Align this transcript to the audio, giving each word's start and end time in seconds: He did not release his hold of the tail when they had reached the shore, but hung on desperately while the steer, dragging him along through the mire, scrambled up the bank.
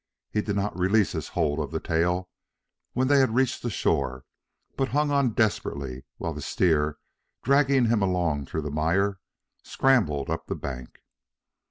He 0.31 0.41
did 0.41 0.55
not 0.55 0.75
release 0.75 1.11
his 1.11 1.27
hold 1.27 1.59
of 1.59 1.69
the 1.69 1.79
tail 1.79 2.27
when 2.93 3.07
they 3.07 3.19
had 3.19 3.35
reached 3.35 3.61
the 3.61 3.69
shore, 3.69 4.25
but 4.75 4.87
hung 4.97 5.11
on 5.11 5.33
desperately 5.33 6.05
while 6.17 6.33
the 6.33 6.41
steer, 6.41 6.97
dragging 7.43 7.85
him 7.85 8.01
along 8.01 8.47
through 8.47 8.61
the 8.63 8.71
mire, 8.71 9.19
scrambled 9.61 10.27
up 10.27 10.47
the 10.47 10.55
bank. 10.55 11.03